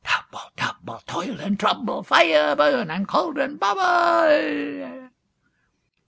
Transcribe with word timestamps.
ALL. 0.03 0.25
Double, 0.31 0.49
double, 0.55 0.99
toil 1.05 1.39
and 1.41 1.59
trouble; 1.59 2.01
Fire, 2.01 2.55
burn; 2.55 2.89
and 2.89 3.07
cauldron, 3.07 3.57
bubble. 3.57 5.09